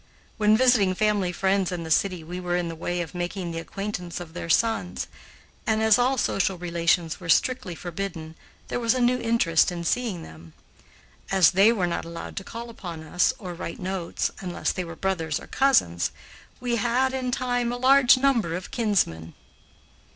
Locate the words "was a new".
8.79-9.19